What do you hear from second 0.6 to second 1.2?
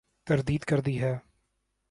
کر دی ہے۔